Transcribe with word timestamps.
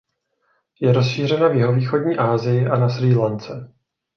Je 0.81 0.93
rozšířena 0.93 1.47
v 1.47 1.55
jihovýchodní 1.55 2.17
Asii 2.17 2.67
a 2.67 2.75
na 2.77 2.89
Srí 2.89 3.15
Lance. 3.15 3.73